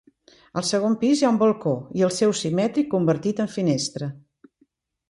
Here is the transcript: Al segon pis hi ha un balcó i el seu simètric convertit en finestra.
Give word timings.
Al 0.61 0.65
segon 0.69 0.95
pis 1.03 1.21
hi 1.21 1.27
ha 1.27 1.31
un 1.33 1.37
balcó 1.43 1.75
i 2.01 2.07
el 2.09 2.13
seu 2.17 2.35
simètric 2.41 2.91
convertit 2.95 3.47
en 3.47 3.55
finestra. 3.59 4.15